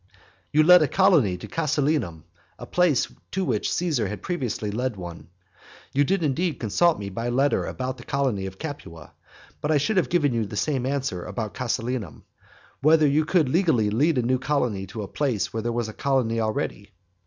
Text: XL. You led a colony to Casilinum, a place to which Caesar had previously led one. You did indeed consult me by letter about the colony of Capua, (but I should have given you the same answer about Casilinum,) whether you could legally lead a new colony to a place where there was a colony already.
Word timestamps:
XL. 0.09 0.17
You 0.53 0.63
led 0.63 0.81
a 0.81 0.87
colony 0.87 1.37
to 1.37 1.47
Casilinum, 1.47 2.23
a 2.57 2.65
place 2.65 3.07
to 3.33 3.45
which 3.45 3.71
Caesar 3.71 4.07
had 4.07 4.23
previously 4.23 4.71
led 4.71 4.95
one. 4.97 5.27
You 5.93 6.03
did 6.03 6.23
indeed 6.23 6.59
consult 6.59 6.97
me 6.97 7.09
by 7.09 7.29
letter 7.29 7.65
about 7.67 7.97
the 7.97 8.03
colony 8.03 8.47
of 8.47 8.57
Capua, 8.57 9.13
(but 9.61 9.69
I 9.69 9.77
should 9.77 9.97
have 9.97 10.09
given 10.09 10.33
you 10.33 10.47
the 10.47 10.57
same 10.57 10.87
answer 10.87 11.23
about 11.23 11.53
Casilinum,) 11.53 12.23
whether 12.81 13.05
you 13.07 13.25
could 13.25 13.47
legally 13.47 13.91
lead 13.91 14.17
a 14.17 14.23
new 14.23 14.39
colony 14.39 14.87
to 14.87 15.03
a 15.03 15.07
place 15.07 15.53
where 15.53 15.61
there 15.61 15.71
was 15.71 15.87
a 15.87 15.93
colony 15.93 16.39
already. 16.39 16.89